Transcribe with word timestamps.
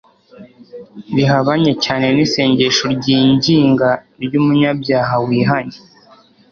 rihabanye 1.15 1.73
cyane 1.83 2.05
n'isengesho 2.15 2.85
ryinginga 2.97 3.89
ry'umunyabyaha 4.23 5.13
wihannye 5.27 5.79